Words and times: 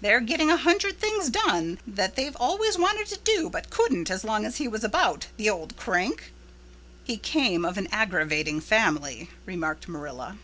They're 0.00 0.20
getting 0.20 0.48
a 0.48 0.56
hundred 0.56 1.00
things 1.00 1.28
done 1.28 1.80
that 1.88 2.14
they've 2.14 2.36
always 2.36 2.78
wanted 2.78 3.08
to 3.08 3.16
do 3.18 3.50
but 3.50 3.68
couldn't 3.68 4.12
as 4.12 4.22
long 4.22 4.44
as 4.44 4.58
he 4.58 4.68
was 4.68 4.84
about, 4.84 5.26
the 5.36 5.50
old 5.50 5.76
crank." 5.76 6.32
"He 7.02 7.16
came 7.16 7.64
of 7.64 7.76
an 7.76 7.88
aggravating 7.90 8.60
family," 8.60 9.28
remarked 9.44 9.88
Marilla. 9.88 10.38